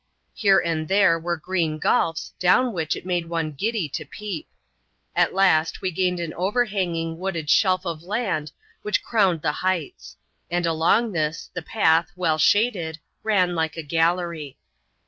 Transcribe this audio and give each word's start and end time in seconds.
Here 0.33 0.57
and 0.57 0.87
there 0.87 1.19
were 1.19 1.37
green 1.37 1.77
gulfs, 1.77 2.33
down 2.39 2.73
which 2.73 2.95
it 2.95 3.05
made 3.05 3.29
one 3.29 3.51
giddy 3.51 3.87
to 3.89 4.03
peep. 4.03 4.47
At 5.15 5.35
last 5.35 5.83
we 5.83 5.91
gained 5.91 6.19
an 6.19 6.33
overhanging, 6.33 7.19
wooded 7.19 7.51
shelf 7.51 7.85
of 7.85 8.01
land 8.01 8.51
which 8.81 9.03
crowned 9.03 9.43
the 9.43 9.51
heights; 9.61 10.17
and 10.49 10.65
along 10.65 11.11
this, 11.11 11.51
the 11.53 11.61
path, 11.61 12.11
well 12.15 12.39
shaded, 12.39 12.97
ran 13.21 13.53
like 13.53 13.77
a 13.77 13.83
gallery. 13.83 14.57